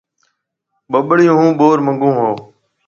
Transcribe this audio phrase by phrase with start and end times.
[0.91, 2.29] ٻُٻڙِي ھون ٻور مونگو ھو